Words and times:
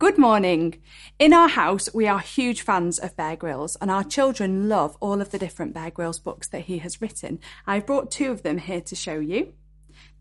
Good 0.00 0.18
morning. 0.18 0.82
In 1.20 1.32
our 1.32 1.46
house, 1.46 1.88
we 1.94 2.08
are 2.08 2.18
huge 2.18 2.62
fans 2.62 2.98
of 2.98 3.16
Bear 3.16 3.36
Grylls, 3.36 3.76
and 3.80 3.92
our 3.92 4.02
children 4.02 4.68
love 4.68 4.96
all 4.98 5.20
of 5.20 5.30
the 5.30 5.38
different 5.38 5.72
Bear 5.72 5.92
Grylls 5.92 6.18
books 6.18 6.48
that 6.48 6.62
he 6.62 6.78
has 6.78 7.00
written. 7.00 7.38
I've 7.64 7.86
brought 7.86 8.10
two 8.10 8.32
of 8.32 8.42
them 8.42 8.58
here 8.58 8.80
to 8.80 8.96
show 8.96 9.20
you. 9.20 9.52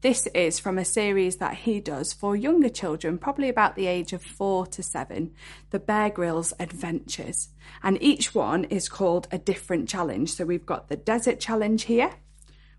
This 0.01 0.27
is 0.27 0.59
from 0.59 0.77
a 0.77 0.85
series 0.85 1.37
that 1.37 1.55
he 1.55 1.79
does 1.79 2.13
for 2.13 2.35
younger 2.35 2.69
children, 2.69 3.17
probably 3.17 3.49
about 3.49 3.75
the 3.75 3.87
age 3.87 4.13
of 4.13 4.21
four 4.21 4.67
to 4.67 4.83
seven, 4.83 5.33
the 5.71 5.79
Bear 5.79 6.11
Grylls 6.11 6.53
Adventures. 6.59 7.49
And 7.81 7.97
each 7.99 8.35
one 8.35 8.65
is 8.65 8.87
called 8.87 9.27
a 9.31 9.39
different 9.39 9.89
challenge. 9.89 10.33
So 10.33 10.45
we've 10.45 10.67
got 10.67 10.87
the 10.87 10.97
Desert 10.97 11.39
Challenge 11.39 11.81
here, 11.81 12.11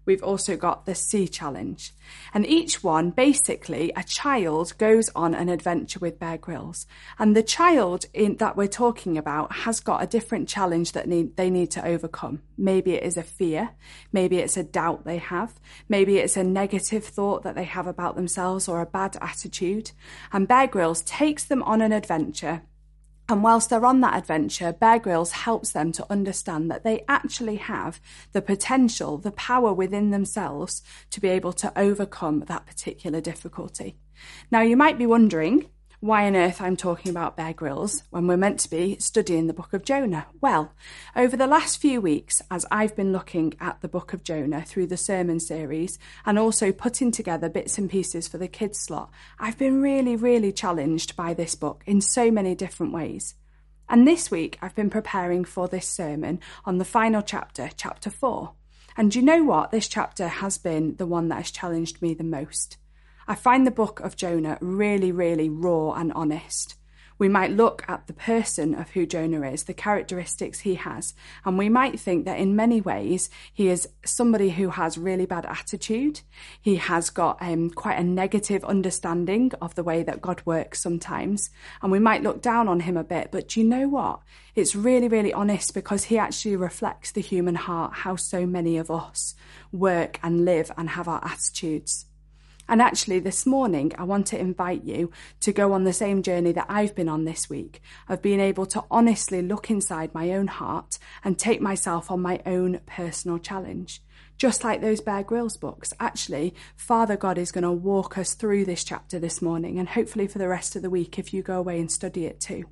we've 0.07 0.23
also 0.23 0.57
got 0.57 0.86
the 0.86 0.95
Sea 0.95 1.29
Challenge. 1.29 1.93
And 2.32 2.46
each 2.46 2.82
one, 2.82 3.11
basically, 3.11 3.93
a 3.96 4.02
child 4.02 4.77
goes 4.79 5.11
on 5.14 5.34
an 5.34 5.48
adventure 5.48 5.98
with 5.98 6.19
Bear 6.19 6.38
Grylls. 6.38 6.87
And 7.19 7.34
the 7.34 7.43
child 7.43 8.06
in, 8.12 8.37
that 8.37 8.56
we're 8.56 8.69
talking 8.69 9.16
about 9.19 9.52
has 9.52 9.80
got 9.80 10.02
a 10.02 10.06
different 10.06 10.48
challenge 10.48 10.93
that 10.93 11.09
need, 11.09 11.37
they 11.37 11.51
need 11.51 11.70
to 11.73 11.87
overcome. 11.87 12.43
Maybe 12.56 12.95
it 12.95 13.02
is 13.02 13.16
a 13.16 13.23
fear. 13.23 13.70
Maybe 14.12 14.38
it's 14.38 14.56
a 14.56 14.65
doubt 14.65 15.05
they 15.05 15.19
have. 15.19 15.55
Maybe 15.88 16.18
it's 16.18 16.37
a 16.37 16.45
negative 16.45 17.05
thought 17.05 17.43
that 17.43 17.55
they 17.55 17.65
have 17.65 17.87
about 17.87 18.16
themselves 18.16 18.68
or 18.68 18.80
a 18.80 18.87
bad 18.87 19.16
attitude. 19.21 19.93
And 20.32 20.48
Bear 20.48 20.66
Grylls 20.66 21.02
takes 21.02 21.45
them 21.45 21.62
on 21.62 21.80
an 21.80 21.93
adventure 21.93 22.62
and 23.28 23.42
whilst 23.42 23.70
they're 23.70 23.87
on 23.87 24.01
that 24.02 24.16
adventure, 24.16 24.73
Bear 24.73 24.98
Grylls 24.98 25.32
helps 25.32 25.73
them 25.73 25.92
to 25.92 26.06
understand 26.10 26.70
that 26.70 26.84
they 26.84 27.05
actually 27.09 27.56
have 27.56 28.01
the 28.32 28.42
potential, 28.42 29.16
the 29.16 29.32
power 29.32 29.73
within 29.73 30.10
themselves 30.10 30.82
to 31.10 31.20
be 31.20 31.29
able 31.29 31.52
to 31.55 31.73
overcome 31.79 32.41
that 32.41 32.66
particular 32.66 33.23
difficulty. 33.23 33.96
Now, 34.51 34.60
you 34.60 34.77
might 34.77 34.98
be 34.98 35.06
wondering, 35.06 35.70
why 36.05 36.27
on 36.27 36.37
earth 36.37 36.61
I'm 36.61 36.77
talking 36.77 37.09
about 37.09 37.35
Bear 37.35 37.55
Grylls 37.55 38.03
when 38.11 38.27
we're 38.27 38.37
meant 38.37 38.61
to 38.61 38.69
be 38.69 38.99
studying 38.99 39.47
the 39.47 39.55
book 39.55 39.73
of 39.73 39.87
Jonah. 39.87 40.27
Well, 40.38 40.74
over 41.16 41.35
the 41.35 41.46
last 41.46 41.79
few 41.79 41.99
weeks, 41.99 42.43
as 42.51 42.66
I've 42.71 42.95
been 42.95 43.11
looking 43.11 43.55
at 43.59 43.80
the 43.80 43.88
book 43.88 44.13
of 44.13 44.23
Jonah 44.23 44.61
through 44.66 44.88
the 44.88 44.99
sermon 44.99 45.41
series 45.41 45.99
and 46.27 46.38
also 46.38 46.73
putting 46.73 47.11
together 47.11 47.49
bits 47.49 47.79
and 47.79 47.88
pieces 47.88 48.29
for 48.29 48.37
the 48.37 48.49
kids 48.49 48.79
slot, 48.79 49.11
I've 49.38 49.57
been 49.57 49.80
really, 49.80 50.15
really 50.15 50.52
challenged 50.52 51.16
by 51.16 51.33
this 51.33 51.55
book 51.55 51.83
in 51.87 52.02
so 52.02 52.30
many 52.30 52.55
different 52.55 52.93
ways. 52.93 53.35
And 53.89 54.07
this 54.07 54.30
week, 54.30 54.59
I've 54.61 54.74
been 54.74 54.91
preparing 54.91 55.46
for 55.46 55.68
this 55.68 55.89
sermon 55.89 56.39
on 56.66 56.77
the 56.77 56.85
final 56.85 57.23
chapter, 57.23 57.71
chapter 57.79 58.11
4. 58.11 58.52
And 58.99 59.15
you 59.15 59.23
know 59.23 59.43
what? 59.43 59.71
This 59.71 59.89
chapter 59.89 60.29
has 60.29 60.59
been 60.59 60.96
the 60.96 61.07
one 61.07 61.29
that 61.29 61.37
has 61.37 61.51
challenged 61.51 62.02
me 62.02 62.13
the 62.13 62.24
most. 62.24 62.77
I 63.27 63.35
find 63.35 63.67
the 63.67 63.71
book 63.71 64.00
of 64.00 64.17
Jonah 64.17 64.59
really, 64.61 65.12
really 65.12 65.49
raw 65.49 65.93
and 65.93 66.12
honest. 66.12 66.77
We 67.17 67.28
might 67.28 67.53
look 67.53 67.84
at 67.87 68.06
the 68.06 68.12
person 68.12 68.75
of 68.75 68.91
who 68.91 69.06
Jonah 69.06 69.49
is, 69.49 69.65
the 69.65 69.75
characteristics 69.75 70.61
he 70.61 70.75
has, 70.75 71.15
and 71.45 71.56
we 71.56 71.69
might 71.69 72.00
think 72.00 72.25
that 72.25 72.41
in 72.41 72.56
many 72.56 72.81
ways 72.81 73.31
he 73.53 73.69
is 73.69 73.89
somebody 74.05 74.50
who 74.50 74.71
has 74.71 74.99
really 74.99 75.25
bad 75.25 75.47
attitude. 75.47 76.22
He 76.61 76.77
has 76.77 77.11
got 77.11 77.41
um, 77.41 77.71
quite 77.71 77.99
a 78.00 78.03
negative 78.03 78.65
understanding 78.65 79.53
of 79.62 79.77
the 79.77 79.84
way 79.84 80.03
that 80.03 80.21
God 80.21 80.43
works 80.45 80.81
sometimes, 80.81 81.50
and 81.81 81.93
we 81.93 82.00
might 82.00 82.25
look 82.25 82.43
down 82.43 82.67
on 82.67 82.81
him 82.81 82.97
a 82.97 83.05
bit. 83.05 83.28
But 83.31 83.49
do 83.49 83.61
you 83.61 83.67
know 83.67 83.89
what? 83.89 84.21
It's 84.56 84.75
really, 84.75 85.09
really 85.09 85.33
honest 85.33 85.72
because 85.72 86.05
he 86.05 86.19
actually 86.19 86.56
reflects 86.56 87.12
the 87.12 87.21
human 87.21 87.55
heart, 87.55 87.95
how 87.95 88.17
so 88.17 88.45
many 88.45 88.77
of 88.77 88.91
us 88.91 89.37
work 89.71 90.19
and 90.22 90.45
live 90.45 90.72
and 90.77 90.91
have 90.91 91.06
our 91.06 91.25
attitudes. 91.25 92.06
And 92.69 92.81
actually, 92.81 93.19
this 93.19 93.44
morning, 93.44 93.93
I 93.98 94.04
want 94.04 94.26
to 94.28 94.38
invite 94.38 94.84
you 94.84 95.10
to 95.41 95.53
go 95.53 95.72
on 95.72 95.84
the 95.84 95.93
same 95.93 96.22
journey 96.22 96.53
that 96.53 96.66
I've 96.69 96.94
been 96.94 97.09
on 97.09 97.25
this 97.25 97.50
week 97.50 97.82
of 98.09 98.22
being 98.22 98.41
able 98.41 98.66
to 98.66 98.84
honestly 98.91 99.43
look 99.43 99.71
inside 99.71 100.15
my 100.15 100.32
own 100.32 100.47
heart 100.47 100.98
and 101.22 101.38
take 101.38 101.60
myself 101.60 102.10
on 102.10 102.22
my 102.22 102.41
own 102.47 102.81
personal 102.87 103.38
challenge. 103.38 104.03
Just 104.37 104.65
like 104.65 104.81
those 104.81 105.00
Bear 105.00 105.22
Grylls 105.22 105.56
books, 105.56 105.93
actually, 106.00 106.55
Father 106.77 107.16
God 107.16 107.39
is 107.39 107.53
going 107.53 107.62
to 107.62 107.71
walk 107.71 108.19
us 108.19 108.34
through 108.34 108.65
this 108.65 108.83
chapter 108.83 109.19
this 109.19 109.41
morning 109.41 109.78
and 109.78 109.89
hopefully 109.89 110.27
for 110.27 110.39
the 110.39 110.49
rest 110.49 110.75
of 110.75 110.83
the 110.83 110.91
week 110.91 111.19
if 111.19 111.33
you 111.33 111.43
go 111.43 111.59
away 111.59 111.78
and 111.78 111.91
study 111.91 112.27
it 112.27 112.41
too. 112.41 112.65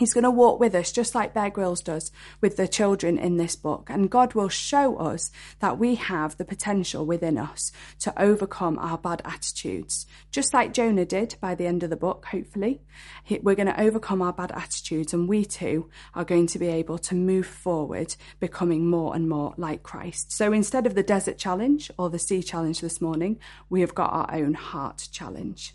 He's 0.00 0.14
going 0.14 0.24
to 0.24 0.30
walk 0.30 0.58
with 0.58 0.74
us, 0.74 0.92
just 0.92 1.14
like 1.14 1.34
Bear 1.34 1.50
Grylls 1.50 1.82
does 1.82 2.10
with 2.40 2.56
the 2.56 2.66
children 2.66 3.18
in 3.18 3.36
this 3.36 3.54
book. 3.54 3.90
And 3.90 4.08
God 4.08 4.32
will 4.32 4.48
show 4.48 4.96
us 4.96 5.30
that 5.58 5.76
we 5.76 5.96
have 5.96 6.38
the 6.38 6.44
potential 6.46 7.04
within 7.04 7.36
us 7.36 7.70
to 7.98 8.20
overcome 8.20 8.78
our 8.78 8.96
bad 8.96 9.20
attitudes, 9.26 10.06
just 10.30 10.54
like 10.54 10.72
Jonah 10.72 11.04
did 11.04 11.36
by 11.38 11.54
the 11.54 11.66
end 11.66 11.82
of 11.82 11.90
the 11.90 11.96
book, 11.96 12.24
hopefully. 12.24 12.80
We're 13.28 13.54
going 13.54 13.66
to 13.66 13.78
overcome 13.78 14.22
our 14.22 14.32
bad 14.32 14.52
attitudes, 14.52 15.12
and 15.12 15.28
we 15.28 15.44
too 15.44 15.90
are 16.14 16.24
going 16.24 16.46
to 16.46 16.58
be 16.58 16.68
able 16.68 16.96
to 16.96 17.14
move 17.14 17.46
forward, 17.46 18.16
becoming 18.38 18.88
more 18.88 19.14
and 19.14 19.28
more 19.28 19.52
like 19.58 19.82
Christ. 19.82 20.32
So 20.32 20.50
instead 20.54 20.86
of 20.86 20.94
the 20.94 21.02
desert 21.02 21.36
challenge 21.36 21.90
or 21.98 22.08
the 22.08 22.18
sea 22.18 22.42
challenge 22.42 22.80
this 22.80 23.02
morning, 23.02 23.38
we 23.68 23.82
have 23.82 23.94
got 23.94 24.14
our 24.14 24.34
own 24.34 24.54
heart 24.54 25.08
challenge. 25.12 25.74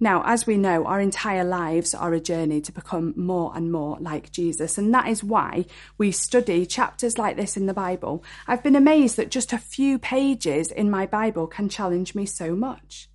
Now, 0.00 0.22
as 0.24 0.46
we 0.46 0.56
know, 0.56 0.84
our 0.84 1.00
entire 1.00 1.44
lives 1.44 1.94
are 1.94 2.12
a 2.12 2.20
journey 2.20 2.60
to 2.60 2.72
become 2.72 3.14
more 3.16 3.52
and 3.54 3.72
more 3.72 3.98
like 4.00 4.30
Jesus. 4.30 4.78
And 4.78 4.94
that 4.94 5.08
is 5.08 5.24
why 5.24 5.66
we 5.96 6.12
study 6.12 6.66
chapters 6.66 7.18
like 7.18 7.36
this 7.36 7.56
in 7.56 7.66
the 7.66 7.74
Bible. 7.74 8.22
I've 8.46 8.62
been 8.62 8.76
amazed 8.76 9.16
that 9.16 9.30
just 9.30 9.52
a 9.52 9.58
few 9.58 9.98
pages 9.98 10.70
in 10.70 10.90
my 10.90 11.06
Bible 11.06 11.46
can 11.46 11.68
challenge 11.68 12.14
me 12.14 12.26
so 12.26 12.54
much. 12.54 13.08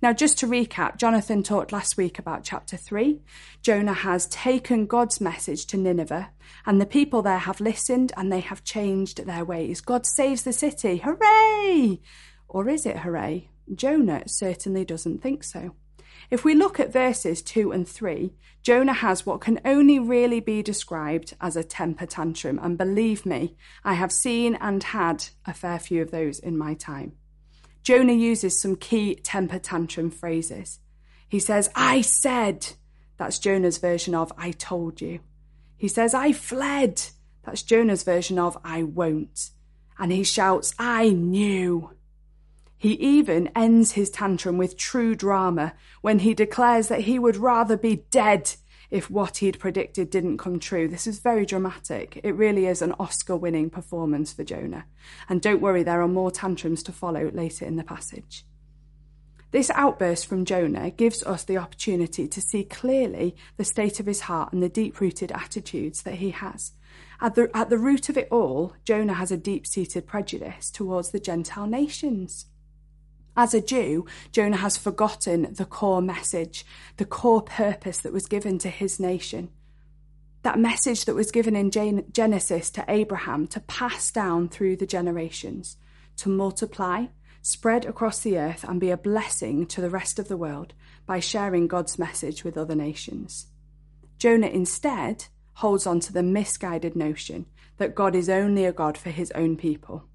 Now, 0.00 0.12
just 0.12 0.38
to 0.38 0.46
recap, 0.46 0.96
Jonathan 0.96 1.42
talked 1.42 1.72
last 1.72 1.96
week 1.96 2.20
about 2.20 2.44
chapter 2.44 2.76
3. 2.76 3.20
Jonah 3.62 3.94
has 3.94 4.28
taken 4.28 4.86
God's 4.86 5.20
message 5.20 5.66
to 5.66 5.76
Nineveh, 5.76 6.30
and 6.64 6.80
the 6.80 6.86
people 6.86 7.20
there 7.20 7.38
have 7.38 7.60
listened 7.60 8.12
and 8.16 8.30
they 8.30 8.38
have 8.38 8.62
changed 8.62 9.26
their 9.26 9.44
ways. 9.44 9.80
God 9.80 10.06
saves 10.06 10.44
the 10.44 10.52
city. 10.52 10.98
Hooray! 10.98 12.00
Or 12.46 12.68
is 12.68 12.86
it 12.86 12.98
hooray? 12.98 13.48
Jonah 13.74 14.22
certainly 14.28 14.84
doesn't 14.84 15.20
think 15.20 15.42
so. 15.42 15.74
If 16.30 16.44
we 16.44 16.54
look 16.54 16.78
at 16.78 16.92
verses 16.92 17.40
2 17.40 17.72
and 17.72 17.88
3, 17.88 18.34
Jonah 18.62 18.92
has 18.92 19.24
what 19.24 19.40
can 19.40 19.60
only 19.64 19.98
really 19.98 20.40
be 20.40 20.62
described 20.62 21.34
as 21.40 21.56
a 21.56 21.64
temper 21.64 22.04
tantrum. 22.04 22.58
And 22.62 22.76
believe 22.76 23.24
me, 23.24 23.56
I 23.82 23.94
have 23.94 24.12
seen 24.12 24.54
and 24.56 24.82
had 24.82 25.26
a 25.46 25.54
fair 25.54 25.78
few 25.78 26.02
of 26.02 26.10
those 26.10 26.38
in 26.38 26.58
my 26.58 26.74
time. 26.74 27.12
Jonah 27.82 28.12
uses 28.12 28.60
some 28.60 28.76
key 28.76 29.14
temper 29.14 29.58
tantrum 29.58 30.10
phrases. 30.10 30.80
He 31.28 31.38
says, 31.38 31.70
I 31.74 32.02
said. 32.02 32.74
That's 33.16 33.38
Jonah's 33.38 33.78
version 33.78 34.14
of 34.14 34.32
I 34.36 34.50
told 34.50 35.00
you. 35.00 35.20
He 35.76 35.88
says, 35.88 36.12
I 36.12 36.32
fled. 36.32 37.02
That's 37.44 37.62
Jonah's 37.62 38.02
version 38.02 38.38
of 38.38 38.58
I 38.62 38.82
won't. 38.82 39.50
And 39.98 40.12
he 40.12 40.24
shouts, 40.24 40.74
I 40.78 41.08
knew. 41.10 41.90
He 42.78 42.92
even 42.92 43.48
ends 43.56 43.92
his 43.92 44.08
tantrum 44.08 44.56
with 44.56 44.78
true 44.78 45.16
drama 45.16 45.74
when 46.00 46.20
he 46.20 46.32
declares 46.32 46.88
that 46.88 47.00
he 47.00 47.18
would 47.18 47.36
rather 47.36 47.76
be 47.76 48.04
dead 48.10 48.54
if 48.90 49.10
what 49.10 49.38
he'd 49.38 49.58
predicted 49.58 50.10
didn't 50.10 50.38
come 50.38 50.58
true. 50.58 50.88
This 50.88 51.06
is 51.06 51.18
very 51.18 51.44
dramatic. 51.44 52.20
It 52.22 52.34
really 52.34 52.66
is 52.66 52.80
an 52.80 52.94
Oscar 52.98 53.36
winning 53.36 53.68
performance 53.68 54.32
for 54.32 54.44
Jonah. 54.44 54.86
And 55.28 55.42
don't 55.42 55.60
worry, 55.60 55.82
there 55.82 56.00
are 56.00 56.08
more 56.08 56.30
tantrums 56.30 56.82
to 56.84 56.92
follow 56.92 57.30
later 57.32 57.66
in 57.66 57.76
the 57.76 57.84
passage. 57.84 58.46
This 59.50 59.70
outburst 59.70 60.26
from 60.26 60.44
Jonah 60.44 60.90
gives 60.90 61.22
us 61.22 61.42
the 61.42 61.56
opportunity 61.56 62.28
to 62.28 62.40
see 62.40 62.64
clearly 62.64 63.34
the 63.56 63.64
state 63.64 63.98
of 63.98 64.06
his 64.06 64.20
heart 64.20 64.52
and 64.52 64.62
the 64.62 64.68
deep 64.68 65.00
rooted 65.00 65.32
attitudes 65.32 66.02
that 66.02 66.16
he 66.16 66.30
has. 66.30 66.72
At 67.20 67.34
the, 67.34 67.50
at 67.54 67.70
the 67.70 67.78
root 67.78 68.08
of 68.08 68.16
it 68.16 68.28
all, 68.30 68.74
Jonah 68.84 69.14
has 69.14 69.32
a 69.32 69.36
deep 69.36 69.66
seated 69.66 70.06
prejudice 70.06 70.70
towards 70.70 71.10
the 71.10 71.20
Gentile 71.20 71.66
nations. 71.66 72.46
As 73.38 73.54
a 73.54 73.60
Jew, 73.60 74.04
Jonah 74.32 74.56
has 74.56 74.76
forgotten 74.76 75.54
the 75.54 75.64
core 75.64 76.02
message, 76.02 76.66
the 76.96 77.04
core 77.04 77.40
purpose 77.40 77.98
that 77.98 78.12
was 78.12 78.26
given 78.26 78.58
to 78.58 78.68
his 78.68 78.98
nation. 78.98 79.50
That 80.42 80.58
message 80.58 81.04
that 81.04 81.14
was 81.14 81.30
given 81.30 81.54
in 81.54 81.70
Genesis 81.70 82.68
to 82.70 82.84
Abraham 82.88 83.46
to 83.46 83.60
pass 83.60 84.10
down 84.10 84.48
through 84.48 84.74
the 84.74 84.88
generations, 84.88 85.76
to 86.16 86.28
multiply, 86.28 87.06
spread 87.40 87.84
across 87.84 88.18
the 88.18 88.36
earth, 88.36 88.64
and 88.64 88.80
be 88.80 88.90
a 88.90 88.96
blessing 88.96 89.66
to 89.66 89.80
the 89.80 89.88
rest 89.88 90.18
of 90.18 90.26
the 90.26 90.36
world 90.36 90.74
by 91.06 91.20
sharing 91.20 91.68
God's 91.68 91.96
message 91.96 92.42
with 92.42 92.58
other 92.58 92.74
nations. 92.74 93.46
Jonah 94.18 94.48
instead 94.48 95.26
holds 95.54 95.86
on 95.86 96.00
to 96.00 96.12
the 96.12 96.24
misguided 96.24 96.96
notion 96.96 97.46
that 97.76 97.94
God 97.94 98.16
is 98.16 98.28
only 98.28 98.64
a 98.64 98.72
God 98.72 98.98
for 98.98 99.10
his 99.10 99.30
own 99.36 99.56
people. 99.56 100.07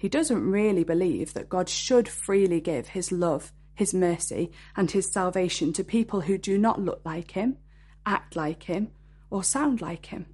He 0.00 0.08
doesn't 0.08 0.50
really 0.50 0.82
believe 0.82 1.34
that 1.34 1.50
God 1.50 1.68
should 1.68 2.08
freely 2.08 2.58
give 2.58 2.88
his 2.88 3.12
love, 3.12 3.52
his 3.74 3.92
mercy, 3.92 4.50
and 4.74 4.90
his 4.90 5.12
salvation 5.12 5.74
to 5.74 5.84
people 5.84 6.22
who 6.22 6.38
do 6.38 6.56
not 6.56 6.80
look 6.80 7.02
like 7.04 7.32
him, 7.32 7.58
act 8.06 8.34
like 8.34 8.62
him, 8.62 8.92
or 9.28 9.44
sound 9.44 9.82
like 9.82 10.06
him. 10.06 10.24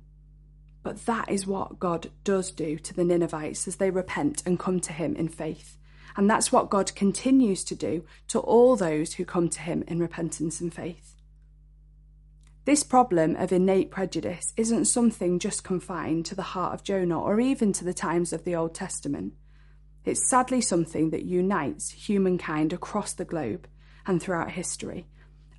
But 0.85 1.05
that 1.07 1.29
is 1.29 1.49
what 1.49 1.81
God 1.81 2.13
does 2.23 2.53
do 2.53 2.79
to 2.79 2.95
the 2.95 3.03
Ninevites 3.03 3.67
as 3.67 3.75
they 3.75 3.91
repent 3.91 4.41
and 4.47 4.57
come 4.57 4.79
to 4.79 4.93
him 4.93 5.17
in 5.17 5.27
faith. 5.27 5.77
And 6.17 6.31
that's 6.31 6.53
what 6.53 6.71
God 6.71 6.95
continues 6.95 7.65
to 7.65 7.75
do 7.75 8.05
to 8.29 8.39
all 8.39 8.77
those 8.77 9.15
who 9.15 9.25
come 9.25 9.49
to 9.49 9.61
him 9.61 9.83
in 9.89 9.99
repentance 9.99 10.61
and 10.61 10.73
faith. 10.73 11.17
This 12.67 12.85
problem 12.85 13.35
of 13.35 13.51
innate 13.51 13.91
prejudice 13.91 14.53
isn't 14.57 14.85
something 14.85 15.41
just 15.41 15.65
confined 15.65 16.25
to 16.27 16.37
the 16.37 16.43
heart 16.55 16.73
of 16.73 16.85
Jonah 16.85 17.21
or 17.21 17.41
even 17.41 17.73
to 17.73 17.85
the 17.85 17.93
times 17.93 18.33
of 18.33 18.45
the 18.45 18.55
Old 18.55 18.73
Testament. 18.73 19.33
It's 20.07 20.29
sadly 20.31 20.61
something 20.61 21.11
that 21.11 21.25
unites 21.25 21.91
humankind 21.91 22.73
across 22.73 23.13
the 23.13 23.25
globe 23.25 23.67
and 24.07 24.23
throughout 24.23 24.53
history. 24.53 25.09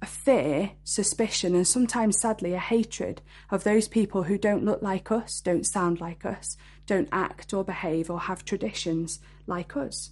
A 0.02 0.06
fear, 0.06 0.72
suspicion, 0.86 1.54
and 1.54 1.68
sometimes 1.68 2.22
sadly 2.22 2.54
a 2.54 2.60
hatred 2.60 3.22
of 3.52 3.66
those 3.66 3.90
people 3.90 4.24
who 4.24 4.38
don't 4.38 4.64
look 4.64 4.82
like 4.82 5.12
us, 5.12 5.42
don't 5.42 5.66
sound 5.66 6.00
like 6.00 6.26
us, 6.26 6.56
don't 6.86 7.10
act 7.12 7.54
or 7.54 7.66
behave 7.66 8.10
or 8.10 8.22
have 8.22 8.46
traditions 8.46 9.20
like 9.48 9.76
us. 9.76 10.12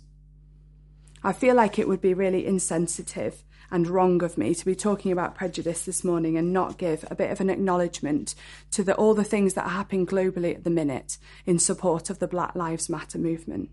I 1.23 1.31
feel 1.31 1.55
like 1.55 1.79
it 1.79 1.87
would 1.87 2.01
be 2.01 2.13
really 2.13 2.45
insensitive 2.45 3.41
and 3.71 3.87
wrong 3.87 4.21
of 4.21 4.37
me 4.37 4.53
to 4.53 4.65
be 4.65 4.75
talking 4.75 5.13
about 5.13 5.35
prejudice 5.35 5.85
this 5.85 6.03
morning 6.03 6.35
and 6.35 6.51
not 6.51 6.77
give 6.77 7.05
a 7.09 7.15
bit 7.15 7.31
of 7.31 7.39
an 7.39 7.49
acknowledgement 7.49 8.35
to 8.71 8.83
the, 8.83 8.95
all 8.95 9.13
the 9.13 9.23
things 9.23 9.53
that 9.53 9.65
are 9.65 9.69
happening 9.69 10.05
globally 10.05 10.53
at 10.53 10.65
the 10.65 10.69
minute 10.69 11.17
in 11.45 11.57
support 11.57 12.09
of 12.09 12.19
the 12.19 12.27
Black 12.27 12.53
Lives 12.53 12.89
Matter 12.89 13.17
movement. 13.17 13.69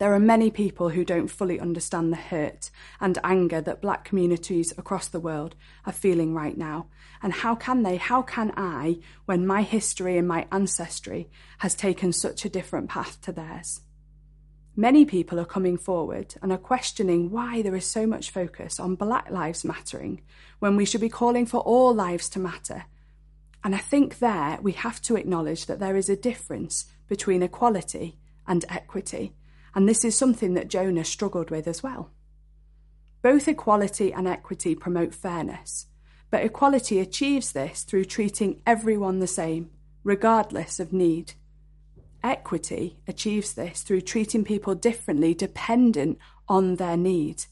There 0.00 0.14
are 0.14 0.18
many 0.18 0.50
people 0.50 0.88
who 0.88 1.04
don't 1.04 1.28
fully 1.28 1.60
understand 1.60 2.10
the 2.10 2.16
hurt 2.16 2.70
and 3.02 3.18
anger 3.22 3.60
that 3.60 3.82
black 3.82 4.02
communities 4.02 4.72
across 4.78 5.08
the 5.08 5.20
world 5.20 5.54
are 5.84 5.92
feeling 5.92 6.32
right 6.32 6.56
now. 6.56 6.86
And 7.22 7.34
how 7.34 7.54
can 7.54 7.82
they, 7.82 7.98
how 7.98 8.22
can 8.22 8.50
I, 8.56 9.00
when 9.26 9.46
my 9.46 9.60
history 9.60 10.16
and 10.16 10.26
my 10.26 10.46
ancestry 10.50 11.28
has 11.58 11.74
taken 11.74 12.14
such 12.14 12.46
a 12.46 12.48
different 12.48 12.88
path 12.88 13.20
to 13.20 13.32
theirs? 13.32 13.82
Many 14.74 15.04
people 15.04 15.38
are 15.38 15.44
coming 15.44 15.76
forward 15.76 16.34
and 16.40 16.50
are 16.50 16.56
questioning 16.56 17.30
why 17.30 17.60
there 17.60 17.76
is 17.76 17.84
so 17.84 18.06
much 18.06 18.30
focus 18.30 18.80
on 18.80 18.94
Black 18.94 19.30
Lives 19.30 19.66
Mattering 19.66 20.22
when 20.60 20.76
we 20.76 20.86
should 20.86 21.02
be 21.02 21.10
calling 21.10 21.44
for 21.44 21.60
all 21.60 21.92
lives 21.92 22.30
to 22.30 22.38
matter. 22.38 22.86
And 23.62 23.74
I 23.74 23.78
think 23.78 24.18
there 24.18 24.58
we 24.62 24.72
have 24.72 25.02
to 25.02 25.16
acknowledge 25.16 25.66
that 25.66 25.78
there 25.78 25.96
is 25.96 26.08
a 26.08 26.16
difference 26.16 26.86
between 27.06 27.42
equality 27.42 28.16
and 28.46 28.64
equity. 28.70 29.34
And 29.74 29.88
this 29.88 30.04
is 30.04 30.16
something 30.16 30.54
that 30.54 30.68
Jonah 30.68 31.04
struggled 31.04 31.50
with 31.50 31.66
as 31.66 31.82
well. 31.82 32.10
Both 33.22 33.48
equality 33.48 34.12
and 34.12 34.26
equity 34.26 34.74
promote 34.74 35.14
fairness, 35.14 35.86
but 36.30 36.44
equality 36.44 37.00
achieves 37.00 37.52
this 37.52 37.82
through 37.82 38.04
treating 38.06 38.62
everyone 38.66 39.18
the 39.18 39.26
same, 39.26 39.70
regardless 40.04 40.80
of 40.80 40.92
need. 40.92 41.34
Equity 42.22 42.98
achieves 43.06 43.54
this 43.54 43.82
through 43.82 44.02
treating 44.02 44.44
people 44.44 44.74
differently 44.74 45.34
dependent 45.34 46.18
on 46.48 46.76
their 46.76 46.96
need. 46.96 47.44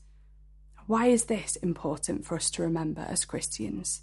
Why 0.86 1.06
is 1.06 1.24
this 1.24 1.56
important 1.56 2.24
for 2.24 2.36
us 2.36 2.50
to 2.52 2.62
remember 2.62 3.04
as 3.08 3.24
Christians? 3.24 4.02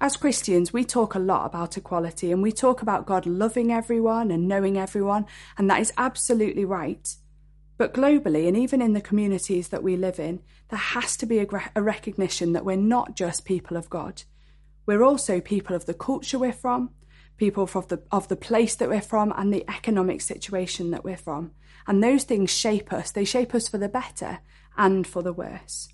As 0.00 0.16
Christians, 0.16 0.72
we 0.72 0.84
talk 0.84 1.16
a 1.16 1.18
lot 1.18 1.44
about 1.46 1.76
equality 1.76 2.30
and 2.30 2.40
we 2.40 2.52
talk 2.52 2.82
about 2.82 3.04
God 3.04 3.26
loving 3.26 3.72
everyone 3.72 4.30
and 4.30 4.46
knowing 4.46 4.78
everyone, 4.78 5.26
and 5.56 5.68
that 5.68 5.80
is 5.80 5.92
absolutely 5.98 6.64
right. 6.64 7.16
But 7.78 7.94
globally, 7.94 8.46
and 8.46 8.56
even 8.56 8.80
in 8.80 8.92
the 8.92 9.00
communities 9.00 9.68
that 9.68 9.82
we 9.82 9.96
live 9.96 10.20
in, 10.20 10.40
there 10.68 10.78
has 10.78 11.16
to 11.16 11.26
be 11.26 11.40
a, 11.40 11.46
a, 11.74 11.82
recognition 11.82 12.52
that 12.52 12.64
we're 12.64 12.76
not 12.76 13.16
just 13.16 13.44
people 13.44 13.76
of 13.76 13.90
God. 13.90 14.22
We're 14.86 15.02
also 15.02 15.40
people 15.40 15.74
of 15.74 15.86
the 15.86 15.94
culture 15.94 16.38
we're 16.38 16.52
from, 16.52 16.90
people 17.36 17.64
of 17.64 17.88
the, 17.88 18.00
of 18.12 18.28
the 18.28 18.36
place 18.36 18.76
that 18.76 18.88
we're 18.88 19.00
from 19.00 19.32
and 19.36 19.52
the 19.52 19.68
economic 19.68 20.20
situation 20.20 20.92
that 20.92 21.04
we're 21.04 21.16
from. 21.16 21.52
And 21.88 22.02
those 22.02 22.22
things 22.22 22.50
shape 22.50 22.92
us. 22.92 23.10
They 23.10 23.24
shape 23.24 23.52
us 23.52 23.66
for 23.66 23.78
the 23.78 23.88
better 23.88 24.40
and 24.76 25.06
for 25.06 25.22
the 25.22 25.32
worse. 25.32 25.88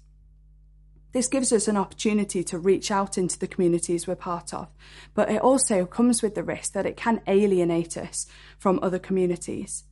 This 1.15 1.29
gives 1.29 1.53
us 1.53 1.69
an 1.69 1.77
opportunity 1.77 2.43
to 2.43 2.59
reach 2.59 2.91
out 2.91 3.17
into 3.17 3.39
the 3.39 3.47
communities 3.47 4.05
we're 4.05 4.17
part 4.17 4.53
of, 4.53 4.67
but 5.15 5.31
it 5.31 5.41
also 5.41 5.87
comes 5.87 6.23
with 6.23 6.35
the 6.35 6.43
risk 6.43 6.73
that 6.73 6.87
it 6.87 6.97
can 6.97 7.21
alienate 7.29 7.97
us 7.97 8.27
from 8.59 8.81
other 8.83 8.99
communities. 8.99 9.85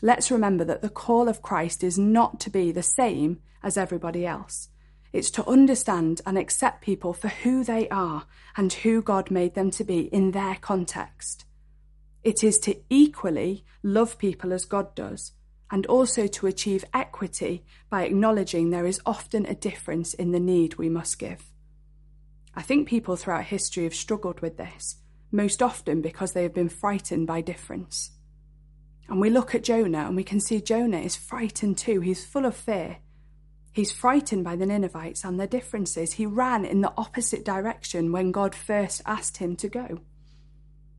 Let's 0.00 0.30
remember 0.30 0.64
that 0.64 0.80
the 0.80 0.88
call 0.88 1.28
of 1.28 1.42
Christ 1.42 1.84
is 1.84 1.98
not 1.98 2.40
to 2.40 2.50
be 2.50 2.72
the 2.72 2.82
same 2.82 3.40
as 3.62 3.76
everybody 3.76 4.24
else. 4.24 4.70
It's 5.12 5.30
to 5.32 5.46
understand 5.46 6.22
and 6.24 6.38
accept 6.38 6.80
people 6.80 7.12
for 7.12 7.28
who 7.28 7.62
they 7.62 7.86
are 7.90 8.24
and 8.56 8.72
who 8.72 9.02
God 9.02 9.30
made 9.30 9.54
them 9.54 9.70
to 9.72 9.84
be 9.84 10.00
in 10.00 10.30
their 10.30 10.54
context. 10.54 11.44
It 12.24 12.42
is 12.42 12.58
to 12.60 12.74
equally 12.88 13.66
love 13.82 14.16
people 14.16 14.54
as 14.54 14.64
God 14.64 14.94
does, 14.94 15.32
and 15.70 15.86
also 15.86 16.26
to 16.26 16.46
achieve 16.46 16.84
equity 16.94 17.64
by 17.90 18.04
acknowledging 18.04 18.70
there 18.70 18.86
is 18.86 19.00
often 19.04 19.44
a 19.46 19.54
difference 19.54 20.14
in 20.14 20.32
the 20.32 20.40
need 20.40 20.74
we 20.74 20.88
must 20.88 21.18
give. 21.18 21.52
I 22.54 22.62
think 22.62 22.88
people 22.88 23.16
throughout 23.16 23.44
history 23.44 23.84
have 23.84 23.94
struggled 23.94 24.40
with 24.40 24.56
this, 24.56 24.96
most 25.30 25.62
often 25.62 26.00
because 26.00 26.32
they 26.32 26.42
have 26.42 26.54
been 26.54 26.68
frightened 26.68 27.26
by 27.26 27.40
difference. 27.40 28.12
And 29.08 29.20
we 29.20 29.30
look 29.30 29.54
at 29.54 29.64
Jonah 29.64 30.06
and 30.06 30.16
we 30.16 30.24
can 30.24 30.40
see 30.40 30.60
Jonah 30.60 30.98
is 30.98 31.16
frightened 31.16 31.78
too. 31.78 32.00
He's 32.00 32.26
full 32.26 32.44
of 32.44 32.56
fear. 32.56 32.98
He's 33.72 33.92
frightened 33.92 34.44
by 34.44 34.56
the 34.56 34.66
Ninevites 34.66 35.24
and 35.24 35.38
their 35.38 35.46
differences. 35.46 36.14
He 36.14 36.26
ran 36.26 36.64
in 36.64 36.80
the 36.80 36.92
opposite 36.96 37.44
direction 37.44 38.12
when 38.12 38.32
God 38.32 38.54
first 38.54 39.02
asked 39.06 39.36
him 39.36 39.56
to 39.56 39.68
go. 39.68 40.00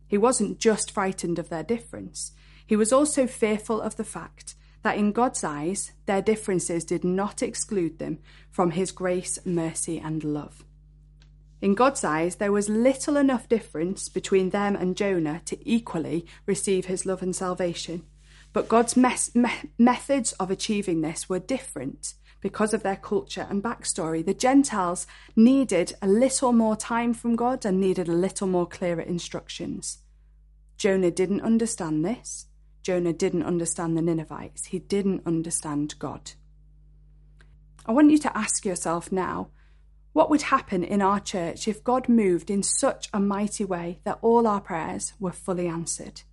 He 0.08 0.18
wasn't 0.18 0.60
just 0.60 0.92
frightened 0.92 1.38
of 1.38 1.50
their 1.50 1.64
difference, 1.64 2.32
he 2.70 2.76
was 2.76 2.94
also 2.94 3.26
fearful 3.26 3.82
of 3.82 3.96
the 3.96 4.04
fact 4.04 4.54
that 4.84 4.96
in 4.96 5.12
God's 5.12 5.44
eyes, 5.44 5.92
their 6.06 6.22
differences 6.22 6.86
did 6.86 7.04
not 7.04 7.42
exclude 7.42 7.98
them 7.98 8.20
from 8.52 8.70
his 8.70 8.92
grace, 8.92 9.40
mercy, 9.44 9.98
and 9.98 10.24
love. 10.24 10.64
In 11.62 11.74
God's 11.74 12.04
eyes, 12.04 12.36
there 12.36 12.52
was 12.52 12.70
little 12.70 13.18
enough 13.18 13.50
difference 13.50 14.08
between 14.08 14.52
them 14.52 14.76
and 14.76 14.96
Jonah 14.96 15.42
to 15.46 15.58
equally 15.68 16.28
receive 16.46 16.86
his 16.86 17.08
love 17.08 17.24
and 17.24 17.36
salvation. 17.36 18.04
But 18.54 18.70
God's 18.70 18.96
mes- 18.96 19.34
me- 19.34 19.72
methods 19.80 20.34
of 20.34 20.52
achieving 20.52 21.02
this 21.02 21.28
were 21.28 21.40
different 21.40 22.14
because 22.40 22.76
of 22.76 22.84
their 22.84 22.98
culture 22.98 23.48
and 23.50 23.64
backstory. 23.64 24.24
The 24.24 24.36
Gentiles 24.36 25.08
needed 25.36 25.96
a 26.04 26.08
little 26.08 26.52
more 26.52 26.76
time 26.76 27.16
from 27.16 27.36
God 27.36 27.66
and 27.66 27.82
needed 27.82 28.08
a 28.08 28.14
little 28.14 28.46
more 28.46 28.68
clearer 28.68 29.02
instructions. 29.02 30.04
Jonah 30.78 31.10
didn't 31.10 31.42
understand 31.42 32.06
this. 32.06 32.46
Jonah 32.82 33.14
didn't 33.14 33.44
understand 33.44 33.98
the 33.98 34.02
Ninevites. 34.02 34.66
He 34.66 34.80
didn't 34.80 35.24
understand 35.26 35.98
God. 36.00 36.32
I 37.86 37.92
want 37.92 38.12
you 38.12 38.18
to 38.20 38.38
ask 38.38 38.66
yourself 38.66 39.12
now 39.12 39.50
what 40.14 40.30
would 40.30 40.44
happen 40.44 40.84
in 40.84 41.02
our 41.02 41.20
church 41.20 41.68
if 41.68 41.84
God 41.84 42.10
moved 42.10 42.50
in 42.50 42.64
such 42.64 43.10
a 43.14 43.20
mighty 43.20 43.64
way 43.64 44.00
that 44.04 44.20
all 44.22 44.48
our 44.48 44.62
prayers 44.62 45.14
were 45.20 45.32
fully 45.32 45.68
answered? 45.68 46.24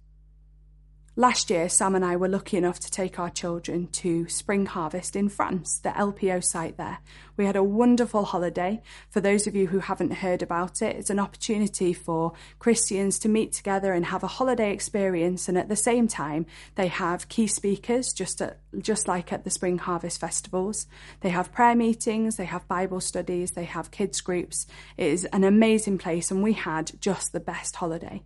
Last 1.18 1.48
year, 1.48 1.70
Sam 1.70 1.94
and 1.94 2.04
I 2.04 2.14
were 2.16 2.28
lucky 2.28 2.58
enough 2.58 2.78
to 2.78 2.90
take 2.90 3.18
our 3.18 3.30
children 3.30 3.86
to 3.92 4.28
Spring 4.28 4.66
Harvest 4.66 5.16
in 5.16 5.30
France, 5.30 5.78
the 5.78 5.88
LPO 5.88 6.44
site 6.44 6.76
there. 6.76 6.98
We 7.38 7.46
had 7.46 7.56
a 7.56 7.64
wonderful 7.64 8.26
holiday. 8.26 8.82
For 9.08 9.22
those 9.22 9.46
of 9.46 9.56
you 9.56 9.68
who 9.68 9.78
haven't 9.78 10.12
heard 10.12 10.42
about 10.42 10.82
it, 10.82 10.94
it's 10.94 11.08
an 11.08 11.18
opportunity 11.18 11.94
for 11.94 12.34
Christians 12.58 13.18
to 13.20 13.30
meet 13.30 13.54
together 13.54 13.94
and 13.94 14.04
have 14.04 14.24
a 14.24 14.26
holiday 14.26 14.74
experience. 14.74 15.48
And 15.48 15.56
at 15.56 15.70
the 15.70 15.74
same 15.74 16.06
time, 16.06 16.44
they 16.74 16.88
have 16.88 17.30
key 17.30 17.46
speakers, 17.46 18.12
just, 18.12 18.42
at, 18.42 18.60
just 18.78 19.08
like 19.08 19.32
at 19.32 19.44
the 19.44 19.50
Spring 19.50 19.78
Harvest 19.78 20.20
festivals. 20.20 20.86
They 21.22 21.30
have 21.30 21.50
prayer 21.50 21.74
meetings, 21.74 22.36
they 22.36 22.44
have 22.44 22.68
Bible 22.68 23.00
studies, 23.00 23.52
they 23.52 23.64
have 23.64 23.90
kids 23.90 24.20
groups. 24.20 24.66
It 24.98 25.06
is 25.06 25.24
an 25.32 25.44
amazing 25.44 25.96
place, 25.96 26.30
and 26.30 26.42
we 26.42 26.52
had 26.52 27.00
just 27.00 27.32
the 27.32 27.40
best 27.40 27.76
holiday. 27.76 28.22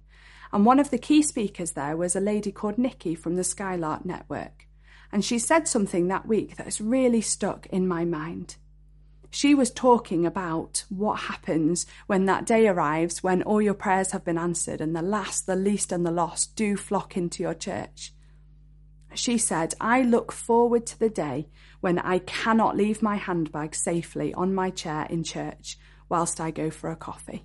And 0.52 0.66
one 0.66 0.80
of 0.80 0.90
the 0.90 0.99
key 0.99 1.23
speakers 1.23 1.73
there 1.73 1.97
was 1.97 2.16
a 2.16 2.21
lady 2.21 2.50
called 2.50 2.78
Nikki 2.78 3.14
from 3.14 3.37
the 3.37 3.45
Skylark 3.45 4.04
Network. 4.04 4.66
And 5.12 5.25
she 5.25 5.38
said 5.38 5.69
something 5.69 6.09
that 6.09 6.26
week 6.26 6.57
that 6.57 6.64
has 6.64 6.80
really 6.80 7.21
stuck 7.21 7.66
in 7.66 7.87
my 7.87 8.04
mind. 8.04 8.57
She 9.33 9.54
was 9.54 9.71
talking 9.71 10.26
about 10.26 10.85
what 10.88 11.21
happens 11.21 11.87
when 12.09 12.26
that 12.26 12.47
day 12.47 12.66
arrives, 12.66 13.23
when 13.23 13.42
all 13.45 13.62
your 13.62 13.75
prayers 13.75 14.11
have 14.11 14.25
been 14.25 14.38
answered 14.38 14.80
and 14.80 14.95
the 14.95 15.02
last, 15.02 15.47
the 15.47 15.54
least, 15.54 15.92
and 15.92 16.04
the 16.04 16.11
lost 16.11 16.57
do 16.57 16.76
flock 16.76 17.16
into 17.16 17.42
your 17.42 17.54
church. 17.54 18.12
She 19.14 19.38
said, 19.38 19.75
I 19.80 20.02
look 20.02 20.33
forward 20.33 20.87
to 20.87 20.99
the 20.99 21.11
day 21.11 21.49
when 21.80 21.99
I 21.99 22.19
cannot 22.21 22.76
leave 22.76 23.02
my 23.02 23.16
handbag 23.16 23.75
safely 23.75 24.35
on 24.35 24.54
my 24.54 24.71
chair 24.71 25.07
in 25.09 25.23
church 25.23 25.78
whilst 26.09 26.40
I 26.40 26.50
go 26.50 26.71
for 26.71 26.90
a 26.90 26.97
coffee. 26.97 27.45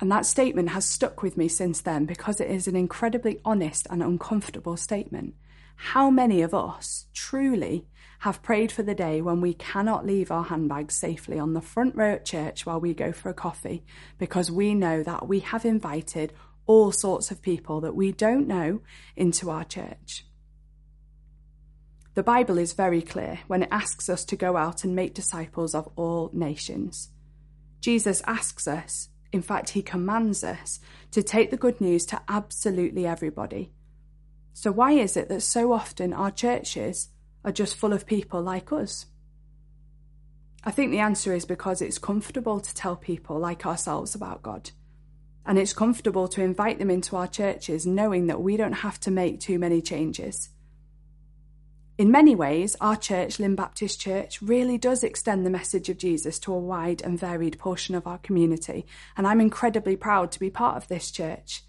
And 0.00 0.10
that 0.10 0.26
statement 0.26 0.70
has 0.70 0.84
stuck 0.84 1.22
with 1.22 1.36
me 1.36 1.48
since 1.48 1.80
then 1.80 2.04
because 2.04 2.40
it 2.40 2.50
is 2.50 2.66
an 2.66 2.76
incredibly 2.76 3.40
honest 3.44 3.86
and 3.90 4.02
uncomfortable 4.02 4.76
statement. 4.76 5.34
How 5.76 6.10
many 6.10 6.42
of 6.42 6.54
us 6.54 7.06
truly 7.14 7.86
have 8.20 8.42
prayed 8.42 8.72
for 8.72 8.82
the 8.82 8.94
day 8.94 9.20
when 9.20 9.40
we 9.40 9.54
cannot 9.54 10.06
leave 10.06 10.30
our 10.30 10.44
handbags 10.44 10.94
safely 10.94 11.38
on 11.38 11.52
the 11.52 11.60
front 11.60 11.94
row 11.94 12.12
at 12.12 12.24
church 12.24 12.64
while 12.64 12.80
we 12.80 12.94
go 12.94 13.12
for 13.12 13.28
a 13.28 13.34
coffee 13.34 13.84
because 14.18 14.50
we 14.50 14.74
know 14.74 15.02
that 15.02 15.28
we 15.28 15.40
have 15.40 15.64
invited 15.64 16.32
all 16.66 16.90
sorts 16.90 17.30
of 17.30 17.42
people 17.42 17.80
that 17.82 17.94
we 17.94 18.12
don't 18.12 18.48
know 18.48 18.80
into 19.16 19.50
our 19.50 19.64
church? 19.64 20.24
The 22.14 22.22
Bible 22.22 22.58
is 22.58 22.72
very 22.72 23.02
clear 23.02 23.40
when 23.48 23.64
it 23.64 23.68
asks 23.72 24.08
us 24.08 24.24
to 24.26 24.36
go 24.36 24.56
out 24.56 24.84
and 24.84 24.94
make 24.94 25.14
disciples 25.14 25.74
of 25.74 25.88
all 25.96 26.30
nations. 26.32 27.10
Jesus 27.80 28.22
asks 28.26 28.68
us, 28.68 29.08
in 29.34 29.42
fact, 29.42 29.70
he 29.70 29.82
commands 29.82 30.44
us, 30.44 30.78
to 31.10 31.20
take 31.20 31.50
the 31.50 31.56
good 31.56 31.80
news 31.80 32.06
to 32.06 32.22
absolutely 32.28 33.04
everybody. 33.04 33.72
So, 34.52 34.70
why 34.70 34.92
is 34.92 35.16
it 35.16 35.28
that 35.28 35.42
so 35.42 35.72
often 35.72 36.12
our 36.12 36.30
churches 36.30 37.08
are 37.44 37.50
just 37.50 37.74
full 37.74 37.92
of 37.92 38.06
people 38.06 38.40
like 38.40 38.72
us? 38.72 39.06
I 40.62 40.70
think 40.70 40.92
the 40.92 41.00
answer 41.00 41.34
is 41.34 41.44
because 41.44 41.82
it's 41.82 41.98
comfortable 41.98 42.60
to 42.60 42.74
tell 42.76 42.94
people 42.94 43.36
like 43.40 43.66
ourselves 43.66 44.14
about 44.14 44.44
God. 44.44 44.70
And 45.44 45.58
it's 45.58 45.72
comfortable 45.72 46.28
to 46.28 46.40
invite 46.40 46.78
them 46.78 46.88
into 46.88 47.16
our 47.16 47.26
churches 47.26 47.84
knowing 47.84 48.28
that 48.28 48.40
we 48.40 48.56
don't 48.56 48.84
have 48.86 49.00
to 49.00 49.10
make 49.10 49.40
too 49.40 49.58
many 49.58 49.82
changes. 49.82 50.50
In 51.96 52.10
many 52.10 52.34
ways, 52.34 52.74
our 52.80 52.96
church, 52.96 53.38
Lynn 53.38 53.54
Baptist 53.54 54.00
Church, 54.00 54.42
really 54.42 54.76
does 54.76 55.04
extend 55.04 55.46
the 55.46 55.50
message 55.50 55.88
of 55.88 55.96
Jesus 55.96 56.40
to 56.40 56.52
a 56.52 56.58
wide 56.58 57.00
and 57.02 57.16
varied 57.16 57.56
portion 57.56 57.94
of 57.94 58.04
our 58.04 58.18
community, 58.18 58.84
and 59.16 59.28
I'm 59.28 59.40
incredibly 59.40 59.94
proud 59.94 60.32
to 60.32 60.40
be 60.40 60.50
part 60.50 60.76
of 60.76 60.88
this 60.88 61.12
church. 61.12 61.62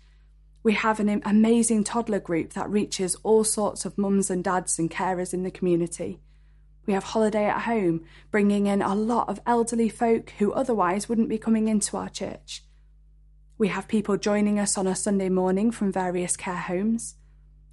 We 0.63 0.73
have 0.73 0.99
an 0.99 1.21
amazing 1.23 1.83
toddler 1.83 2.19
group 2.19 2.53
that 2.53 2.71
reaches 2.71 3.13
all 3.21 3.43
sorts 3.43 3.85
of 3.85 3.99
mums 3.99 4.31
and 4.31 4.43
dads 4.43 4.79
and 4.79 4.89
carers 4.89 5.31
in 5.31 5.43
the 5.43 5.51
community. 5.51 6.19
We 6.87 6.93
have 6.93 7.03
holiday 7.03 7.45
at 7.45 7.61
home, 7.61 8.03
bringing 8.31 8.65
in 8.65 8.81
a 8.81 8.95
lot 8.95 9.29
of 9.29 9.39
elderly 9.45 9.89
folk 9.89 10.31
who 10.39 10.51
otherwise 10.53 11.07
wouldn't 11.07 11.29
be 11.29 11.37
coming 11.37 11.67
into 11.67 11.97
our 11.97 12.09
church. 12.09 12.63
We 13.59 13.67
have 13.67 13.87
people 13.87 14.17
joining 14.17 14.57
us 14.59 14.75
on 14.75 14.87
a 14.87 14.95
Sunday 14.95 15.29
morning 15.29 15.69
from 15.69 15.91
various 15.91 16.35
care 16.35 16.55
homes. 16.55 17.13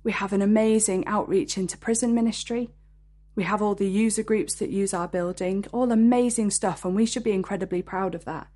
We 0.04 0.12
have 0.12 0.32
an 0.32 0.42
amazing 0.42 1.06
outreach 1.06 1.56
into 1.56 1.78
prison 1.78 2.14
ministry. 2.14 2.70
We 3.34 3.44
have 3.44 3.62
all 3.62 3.74
the 3.74 3.88
user 3.88 4.22
groups 4.22 4.54
that 4.54 4.70
use 4.70 4.92
our 4.92 5.08
building, 5.08 5.64
all 5.72 5.92
amazing 5.92 6.50
stuff, 6.50 6.84
and 6.84 6.94
we 6.94 7.06
should 7.06 7.24
be 7.24 7.32
incredibly 7.32 7.82
proud 7.82 8.14
of 8.14 8.24
that. 8.24 8.48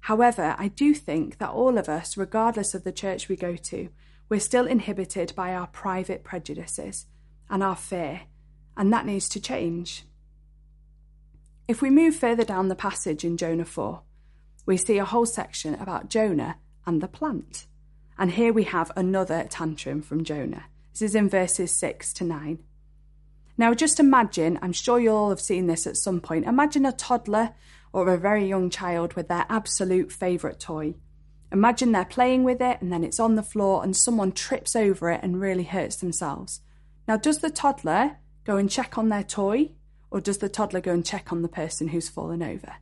However, 0.00 0.56
I 0.58 0.68
do 0.68 0.94
think 0.94 1.38
that 1.38 1.50
all 1.50 1.76
of 1.76 1.88
us, 1.88 2.16
regardless 2.16 2.74
of 2.74 2.84
the 2.84 2.92
church 2.92 3.28
we 3.28 3.36
go 3.36 3.56
to, 3.56 3.90
we're 4.28 4.40
still 4.40 4.66
inhibited 4.66 5.34
by 5.36 5.54
our 5.54 5.66
private 5.66 6.24
prejudices 6.24 7.06
and 7.50 7.62
our 7.62 7.76
fear, 7.76 8.22
and 8.76 8.92
that 8.92 9.06
needs 9.06 9.28
to 9.30 9.40
change. 9.40 10.04
If 11.66 11.82
we 11.82 11.90
move 11.90 12.16
further 12.16 12.44
down 12.44 12.68
the 12.68 12.74
passage 12.74 13.24
in 13.24 13.36
Jonah 13.36 13.64
4, 13.64 14.00
we 14.64 14.76
see 14.76 14.98
a 14.98 15.04
whole 15.04 15.26
section 15.26 15.74
about 15.74 16.10
Jonah 16.10 16.56
and 16.86 17.02
the 17.02 17.08
plant. 17.08 17.66
And 18.18 18.32
here 18.32 18.52
we 18.52 18.64
have 18.64 18.90
another 18.96 19.46
tantrum 19.48 20.02
from 20.02 20.24
Jonah. 20.24 20.64
This 20.98 21.10
is 21.10 21.14
in 21.14 21.28
verses 21.28 21.70
6 21.70 22.12
to 22.14 22.24
9. 22.24 22.58
Now, 23.56 23.72
just 23.72 24.00
imagine, 24.00 24.58
I'm 24.60 24.72
sure 24.72 24.98
you'll 24.98 25.14
all 25.14 25.28
have 25.28 25.40
seen 25.40 25.68
this 25.68 25.86
at 25.86 25.96
some 25.96 26.20
point. 26.20 26.44
Imagine 26.44 26.84
a 26.84 26.90
toddler 26.90 27.54
or 27.92 28.08
a 28.08 28.18
very 28.18 28.48
young 28.48 28.68
child 28.68 29.14
with 29.14 29.28
their 29.28 29.46
absolute 29.48 30.10
favourite 30.10 30.58
toy. 30.58 30.96
Imagine 31.52 31.92
they're 31.92 32.04
playing 32.04 32.42
with 32.42 32.60
it 32.60 32.82
and 32.82 32.92
then 32.92 33.04
it's 33.04 33.20
on 33.20 33.36
the 33.36 33.44
floor 33.44 33.84
and 33.84 33.96
someone 33.96 34.32
trips 34.32 34.74
over 34.74 35.08
it 35.08 35.20
and 35.22 35.40
really 35.40 35.62
hurts 35.62 35.94
themselves. 35.94 36.62
Now, 37.06 37.16
does 37.16 37.38
the 37.38 37.50
toddler 37.50 38.16
go 38.42 38.56
and 38.56 38.68
check 38.68 38.98
on 38.98 39.08
their 39.08 39.22
toy 39.22 39.70
or 40.10 40.20
does 40.20 40.38
the 40.38 40.48
toddler 40.48 40.80
go 40.80 40.92
and 40.92 41.06
check 41.06 41.30
on 41.30 41.42
the 41.42 41.48
person 41.48 41.86
who's 41.86 42.08
fallen 42.08 42.42
over? 42.42 42.74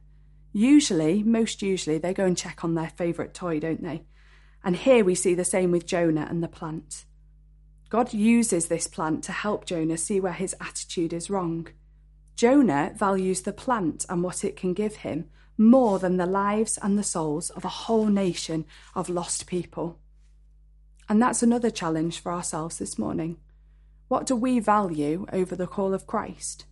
Usually, 0.54 1.22
most 1.22 1.60
usually, 1.60 1.98
they 1.98 2.14
go 2.14 2.24
and 2.24 2.34
check 2.34 2.64
on 2.64 2.76
their 2.76 2.88
favourite 2.96 3.34
toy, 3.34 3.60
don't 3.60 3.82
they? 3.82 4.04
And 4.64 4.74
here 4.74 5.04
we 5.04 5.14
see 5.14 5.34
the 5.34 5.44
same 5.44 5.70
with 5.70 5.84
Jonah 5.84 6.26
and 6.30 6.42
the 6.42 6.48
plant. 6.48 7.04
God 7.88 8.12
uses 8.12 8.66
this 8.66 8.86
plant 8.86 9.22
to 9.24 9.32
help 9.32 9.64
Jonah 9.64 9.96
see 9.96 10.20
where 10.20 10.32
his 10.32 10.54
attitude 10.60 11.12
is 11.12 11.30
wrong. 11.30 11.68
Jonah 12.34 12.92
values 12.96 13.42
the 13.42 13.52
plant 13.52 14.04
and 14.08 14.22
what 14.22 14.44
it 14.44 14.56
can 14.56 14.74
give 14.74 14.96
him 14.96 15.30
more 15.58 15.98
than 15.98 16.16
the 16.16 16.26
lives 16.26 16.78
and 16.82 16.98
the 16.98 17.02
souls 17.02 17.50
of 17.50 17.64
a 17.64 17.68
whole 17.68 18.06
nation 18.06 18.66
of 18.94 19.08
lost 19.08 19.46
people. 19.46 19.98
And 21.08 21.22
that's 21.22 21.42
another 21.42 21.70
challenge 21.70 22.20
for 22.20 22.32
ourselves 22.32 22.78
this 22.78 22.98
morning. 22.98 23.38
What 24.08 24.26
do 24.26 24.36
we 24.36 24.58
value 24.58 25.26
over 25.32 25.56
the 25.56 25.66
call 25.66 25.94
of 25.94 26.06
Christ? 26.06 26.66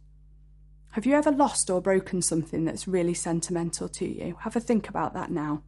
Have 0.93 1.07
you 1.07 1.15
ever 1.15 1.33
lost 1.33 1.71
or 1.71 1.81
broken 1.81 2.23
something 2.23 2.65
that's 2.65 2.87
really 2.87 3.15
sentimental 3.15 3.89
to 3.89 4.07
you? 4.07 4.37
Have 4.41 4.55
a 4.57 4.61
think 4.61 4.89
about 4.89 5.15
that 5.15 5.31
now. 5.31 5.63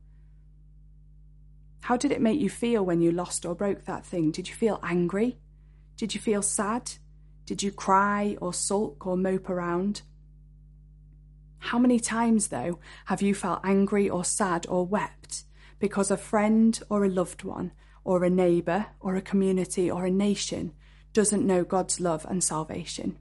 How 1.81 1.97
did 1.97 2.11
it 2.11 2.21
make 2.21 2.41
you 2.41 2.51
feel 2.51 2.85
when 2.85 3.01
you 3.01 3.13
lost 3.13 3.47
or 3.47 3.55
broke 3.55 3.85
that 3.85 4.05
thing? 4.05 4.31
Did 4.31 4.49
you 4.49 4.55
feel 4.55 4.81
angry? 4.83 5.39
Did 5.97 6.15
you 6.15 6.21
feel 6.21 6.43
sad? 6.43 6.93
Did 7.47 7.63
you 7.63 7.71
cry 7.71 8.37
or 8.41 8.53
sulk 8.53 9.07
or 9.07 9.17
mope 9.17 9.49
around? 9.49 10.03
How 11.59 11.79
many 11.79 11.99
times, 11.99 12.49
though, 12.49 12.79
have 13.07 13.23
you 13.23 13.35
felt 13.35 13.61
angry 13.65 14.09
or 14.09 14.25
sad 14.25 14.67
or 14.69 14.87
wept 14.87 15.45
because 15.79 16.11
a 16.11 16.17
friend 16.17 16.79
or 16.89 17.05
a 17.05 17.09
loved 17.09 17.45
one 17.45 17.73
or 18.05 18.25
a 18.25 18.31
neighbour 18.31 18.87
or 19.01 19.17
a 19.17 19.23
community 19.23 19.91
or 19.91 20.05
a 20.05 20.11
nation 20.11 20.73
doesn't 21.13 21.47
know 21.47 21.65
God's 21.65 22.01
love 22.01 22.27
and 22.29 22.43
salvation? 22.43 23.17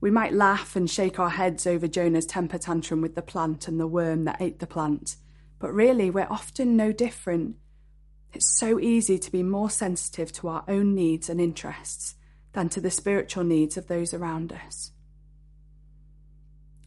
We 0.00 0.10
might 0.10 0.32
laugh 0.32 0.74
and 0.74 0.90
shake 0.90 1.20
our 1.20 1.30
heads 1.30 1.66
over 1.66 1.86
Jonah's 1.86 2.26
temper 2.26 2.58
tantrum 2.58 3.00
with 3.00 3.14
the 3.14 3.22
plant 3.22 3.68
and 3.68 3.78
the 3.78 3.86
worm 3.86 4.24
that 4.24 4.42
ate 4.42 4.58
the 4.58 4.66
plant 4.66 5.16
but 5.62 5.72
really, 5.72 6.10
we're 6.10 6.26
often 6.28 6.76
no 6.76 6.90
different. 6.90 7.54
It's 8.32 8.58
so 8.58 8.80
easy 8.80 9.16
to 9.16 9.30
be 9.30 9.44
more 9.44 9.70
sensitive 9.70 10.32
to 10.32 10.48
our 10.48 10.64
own 10.66 10.92
needs 10.92 11.30
and 11.30 11.40
interests 11.40 12.16
than 12.52 12.68
to 12.70 12.80
the 12.80 12.90
spiritual 12.90 13.44
needs 13.44 13.76
of 13.76 13.86
those 13.86 14.12
around 14.12 14.52
us. 14.52 14.90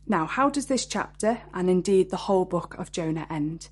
Now, 0.05 0.25
how 0.25 0.49
does 0.49 0.65
this 0.65 0.85
chapter, 0.85 1.41
and 1.53 1.69
indeed 1.69 2.11
the 2.11 2.17
whole 2.17 2.43
book 2.43 2.75
of 2.77 2.91
Jonah, 2.91 3.25
end? 3.29 3.69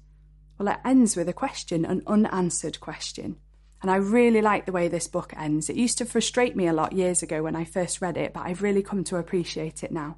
Well, 0.58 0.70
it 0.70 0.80
ends 0.86 1.18
with 1.18 1.28
a 1.28 1.34
question, 1.34 1.84
an 1.84 2.04
unanswered 2.08 2.80
question. 2.80 3.36
And 3.82 3.92
I 3.92 3.98
really 3.98 4.42
like 4.42 4.66
the 4.66 4.72
way 4.72 4.88
this 4.88 5.10
book 5.10 5.34
ends. 5.36 5.70
It 5.70 5.76
used 5.76 5.98
to 5.98 6.06
frustrate 6.06 6.56
me 6.56 6.68
a 6.68 6.74
lot 6.74 6.94
years 6.94 7.22
ago 7.22 7.44
when 7.44 7.58
I 7.58 7.66
first 7.66 8.02
read 8.02 8.16
it, 8.16 8.32
but 8.32 8.46
I've 8.46 8.62
really 8.62 8.82
come 8.82 9.04
to 9.04 9.18
appreciate 9.18 9.84
it 9.84 9.92
now. 9.92 10.16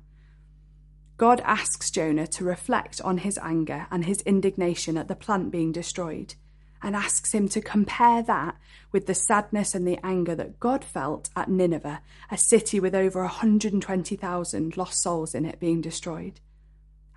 God 1.17 1.41
asks 1.41 1.91
Jonah 1.91 2.27
to 2.27 2.43
reflect 2.43 3.00
on 3.01 3.19
his 3.19 3.38
anger 3.38 3.88
and 3.89 4.05
his 4.05 4.22
indignation 4.22 4.98
at 4.98 5.07
the 5.07 5.15
plant 5.15 5.51
being 5.51 5.72
destroyed, 5.72 6.36
and 6.84 6.95
asks 6.95 7.34
him 7.34 7.48
to 7.50 7.62
compare 7.62 8.22
that 8.24 8.57
with 8.91 9.07
the 9.07 9.15
sadness 9.15 9.74
and 9.74 9.88
the 9.88 10.00
anger 10.03 10.36
that 10.36 10.60
God 10.60 10.84
felt 10.84 11.29
at 11.36 11.50
Nineveh, 11.50 12.01
a 12.29 12.38
city 12.38 12.79
with 12.79 12.93
over 12.93 13.22
120,000 13.22 14.77
lost 14.77 15.01
souls 15.01 15.34
in 15.34 15.45
it 15.45 15.60
being 15.60 15.81
destroyed. 15.81 16.41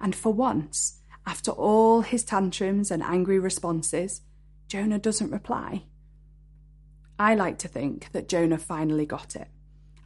And 0.00 0.14
for 0.14 0.32
once, 0.32 1.00
after 1.26 1.50
all 1.50 2.02
his 2.02 2.22
tantrums 2.24 2.90
and 2.90 3.02
angry 3.02 3.38
responses, 3.38 4.22
Jonah 4.68 4.98
doesn't 4.98 5.32
reply. 5.32 5.84
I 7.18 7.34
like 7.34 7.58
to 7.58 7.68
think 7.68 8.12
that 8.12 8.28
Jonah 8.28 8.58
finally 8.58 9.06
got 9.06 9.34
it. 9.34 9.48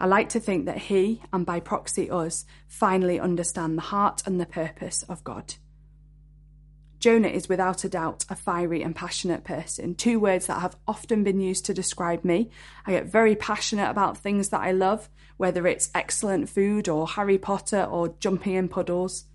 I 0.02 0.06
like 0.06 0.30
to 0.30 0.40
think 0.40 0.66
that 0.66 0.78
he, 0.78 1.22
and 1.32 1.46
by 1.46 1.60
proxy 1.60 2.10
us, 2.10 2.44
finally 2.66 3.20
understand 3.20 3.78
the 3.78 3.82
heart 3.82 4.24
and 4.26 4.40
the 4.40 4.46
purpose 4.46 5.04
of 5.04 5.22
God. 5.22 5.54
Jonah 6.98 7.28
is 7.28 7.48
without 7.48 7.84
a 7.84 7.88
doubt 7.88 8.24
a 8.28 8.34
fiery 8.34 8.82
and 8.82 8.96
passionate 8.96 9.44
person, 9.44 9.94
two 9.94 10.18
words 10.18 10.46
that 10.46 10.60
have 10.60 10.74
often 10.88 11.22
been 11.22 11.38
used 11.38 11.64
to 11.66 11.74
describe 11.74 12.24
me. 12.24 12.50
I 12.84 12.90
get 12.90 13.06
very 13.06 13.36
passionate 13.36 13.88
about 13.88 14.18
things 14.18 14.48
that 14.48 14.60
I 14.60 14.72
love, 14.72 15.08
whether 15.36 15.68
it's 15.68 15.92
excellent 15.94 16.48
food 16.48 16.88
or 16.88 17.06
Harry 17.06 17.38
Potter 17.38 17.84
or 17.84 18.16
jumping 18.18 18.54
in 18.54 18.68
puddles. 18.68 19.26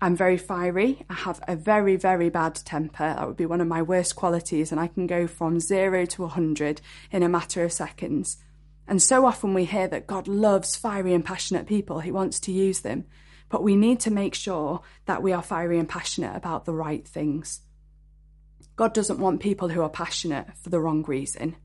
I'm 0.00 0.16
very 0.16 0.38
fiery. 0.38 1.04
I 1.10 1.14
have 1.14 1.42
a 1.46 1.54
very, 1.54 1.96
very 1.96 2.30
bad 2.30 2.54
temper. 2.54 3.14
That 3.14 3.26
would 3.26 3.36
be 3.36 3.44
one 3.44 3.60
of 3.60 3.68
my 3.68 3.82
worst 3.82 4.16
qualities, 4.16 4.72
and 4.72 4.80
I 4.80 4.86
can 4.86 5.06
go 5.06 5.26
from 5.26 5.60
zero 5.60 6.06
to 6.06 6.22
a 6.22 6.28
100 6.28 6.80
in 7.10 7.22
a 7.22 7.28
matter 7.28 7.62
of 7.62 7.74
seconds. 7.74 8.38
And 8.92 9.00
so 9.00 9.24
often 9.24 9.54
we 9.54 9.64
hear 9.64 9.88
that 9.88 10.06
God 10.06 10.28
loves 10.28 10.76
fiery 10.76 11.14
and 11.14 11.24
passionate 11.24 11.66
people, 11.66 12.00
He 12.00 12.12
wants 12.12 12.38
to 12.40 12.52
use 12.52 12.80
them. 12.80 13.06
But 13.48 13.62
we 13.62 13.74
need 13.74 14.00
to 14.00 14.10
make 14.10 14.34
sure 14.34 14.82
that 15.06 15.22
we 15.22 15.32
are 15.32 15.40
fiery 15.40 15.78
and 15.78 15.88
passionate 15.88 16.36
about 16.36 16.66
the 16.66 16.74
right 16.74 17.08
things. 17.08 17.62
God 18.76 18.92
doesn't 18.92 19.18
want 19.18 19.40
people 19.40 19.70
who 19.70 19.80
are 19.80 19.88
passionate 19.88 20.48
for 20.58 20.68
the 20.68 20.78
wrong 20.78 21.04
reason. 21.04 21.56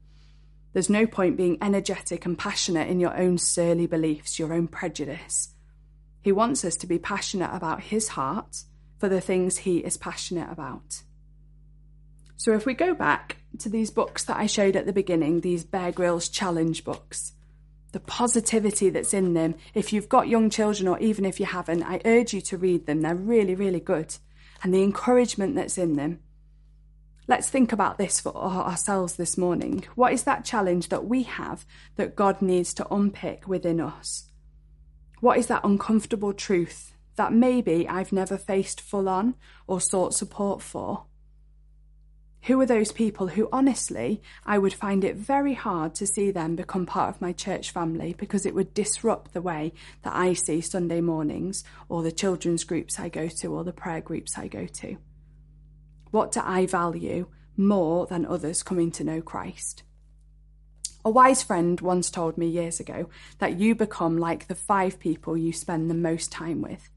There's 0.72 0.90
no 0.90 1.06
point 1.06 1.36
being 1.36 1.58
energetic 1.62 2.26
and 2.26 2.40
passionate 2.40 2.88
in 2.88 3.02
your 3.02 3.14
own 3.20 3.38
surly 3.40 3.88
beliefs, 3.88 4.40
your 4.40 4.54
own 4.54 4.70
prejudice. 4.70 5.50
He 6.22 6.32
wants 6.32 6.64
us 6.64 6.78
to 6.78 6.88
be 6.88 6.98
passionate 6.98 7.54
about 7.54 7.82
His 7.82 8.08
heart 8.08 8.64
for 9.00 9.10
the 9.10 9.20
things 9.20 9.58
He 9.58 9.80
is 9.80 9.98
passionate 9.98 10.50
about. 10.50 11.02
So 12.38 12.54
if 12.54 12.66
we 12.66 12.74
go 12.74 12.94
back 12.94 13.36
to 13.60 13.70
these 13.70 13.92
books 13.92 14.24
that 14.26 14.38
I 14.38 14.46
showed 14.46 14.76
at 14.76 14.86
the 14.86 14.94
beginning, 14.94 15.42
these 15.42 15.64
Bear 15.64 15.92
Grylls 15.92 16.30
challenge 16.30 16.84
books, 16.84 17.34
the 17.92 18.00
positivity 18.00 18.90
that's 18.90 19.14
in 19.14 19.34
them, 19.34 19.56
if 19.74 19.92
you've 19.92 20.10
got 20.10 20.28
young 20.28 20.50
children 20.50 20.88
or 20.88 21.00
even 21.00 21.26
if 21.26 21.40
you 21.40 21.46
haven't, 21.46 21.84
I 21.84 22.02
urge 22.06 22.34
you 22.34 22.42
to 22.42 22.58
read 22.58 22.86
them. 22.86 23.02
They're 23.02 23.16
really, 23.16 23.56
really 23.56 23.80
good. 23.80 24.16
And 24.64 24.74
the 24.74 24.84
encouragement 24.84 25.56
that's 25.56 25.78
in 25.78 25.96
them. 25.96 26.20
Let's 27.28 27.50
think 27.50 27.74
about 27.74 27.98
this 27.98 28.22
for 28.22 28.36
ourselves 28.36 29.16
this 29.16 29.38
morning. 29.38 29.84
What 29.96 30.14
is 30.14 30.24
that 30.24 30.46
challenge 30.46 30.88
that 30.90 31.06
we 31.06 31.24
have 31.24 31.66
that 31.98 32.16
God 32.16 32.42
needs 32.42 32.74
to 32.76 32.88
unpick 32.94 33.48
within 33.48 33.82
us? 33.82 34.32
What 35.20 35.38
is 35.38 35.48
that 35.48 35.66
uncomfortable 35.66 36.34
truth 36.34 36.94
that 37.16 37.34
maybe 37.34 37.90
I've 37.90 38.14
never 38.14 38.38
faced 38.38 38.80
full 38.80 39.10
on 39.10 39.36
or 39.66 39.82
sought 39.82 40.14
support 40.14 40.62
for? 40.62 41.07
Who 42.48 42.62
are 42.62 42.66
those 42.66 42.94
people 42.94 43.28
who, 43.28 43.50
honestly, 43.52 44.22
I 44.46 44.58
would 44.58 44.74
find 44.74 45.04
it 45.04 45.18
very 45.18 45.54
hard 45.54 45.94
to 45.96 46.08
see 46.08 46.32
them 46.32 46.56
become 46.56 46.86
part 46.86 47.14
of 47.14 47.20
my 47.20 47.34
church 47.34 47.72
family 47.72 48.16
because 48.18 48.46
it 48.46 48.56
would 48.56 48.74
disrupt 48.74 49.34
the 49.34 49.42
way 49.42 49.74
that 50.04 50.16
I 50.16 50.32
see 50.32 50.62
Sunday 50.62 51.02
mornings 51.02 51.66
or 51.90 52.04
the 52.04 52.12
children's 52.12 52.64
groups 52.64 53.02
I 53.02 53.10
go 53.10 53.28
to 53.28 53.54
or 53.54 53.66
the 53.66 53.74
prayer 53.74 54.00
groups 54.00 54.38
I 54.38 54.48
go 54.48 54.66
to? 54.66 54.98
What 56.12 56.32
do 56.32 56.42
I 56.42 56.66
value 56.68 57.28
more 57.58 58.08
than 58.08 58.26
others 58.26 58.64
coming 58.64 58.92
to 58.92 59.04
know 59.04 59.22
Christ? 59.22 59.84
A 61.04 61.10
wise 61.10 61.44
friend 61.44 61.82
once 61.82 62.10
told 62.10 62.38
me 62.38 62.48
years 62.48 62.80
ago 62.80 63.10
that 63.40 63.60
you 63.60 63.76
become 63.76 64.18
like 64.18 64.48
the 64.48 64.56
five 64.56 65.02
people 65.02 65.36
you 65.36 65.52
spend 65.52 65.90
the 65.90 65.96
most 65.96 66.32
time 66.32 66.62
with. 66.62 66.90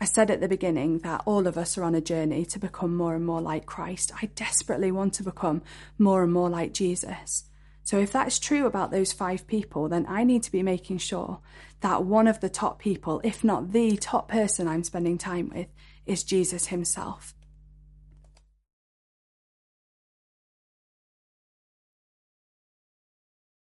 I 0.00 0.06
said 0.06 0.30
at 0.30 0.40
the 0.40 0.48
beginning 0.48 0.98
that 0.98 1.22
all 1.24 1.46
of 1.46 1.56
us 1.56 1.78
are 1.78 1.84
on 1.84 1.94
a 1.94 2.00
journey 2.00 2.44
to 2.46 2.58
become 2.58 2.96
more 2.96 3.14
and 3.14 3.24
more 3.24 3.40
like 3.40 3.66
Christ. 3.66 4.12
I 4.20 4.26
desperately 4.34 4.90
want 4.90 5.14
to 5.14 5.22
become 5.22 5.62
more 5.98 6.22
and 6.22 6.32
more 6.32 6.50
like 6.50 6.74
Jesus. 6.74 7.44
So, 7.84 7.98
if 7.98 8.12
that's 8.12 8.38
true 8.38 8.66
about 8.66 8.90
those 8.90 9.12
five 9.12 9.46
people, 9.46 9.88
then 9.88 10.06
I 10.08 10.24
need 10.24 10.42
to 10.44 10.52
be 10.52 10.62
making 10.62 10.98
sure 10.98 11.40
that 11.80 12.04
one 12.04 12.26
of 12.26 12.40
the 12.40 12.48
top 12.48 12.78
people, 12.78 13.20
if 13.22 13.44
not 13.44 13.72
the 13.72 13.96
top 13.98 14.28
person 14.28 14.66
I'm 14.66 14.84
spending 14.84 15.18
time 15.18 15.50
with, 15.54 15.68
is 16.06 16.24
Jesus 16.24 16.66
himself. 16.68 17.34